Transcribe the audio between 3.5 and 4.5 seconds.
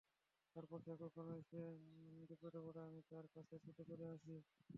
ছুটে চলে আসি।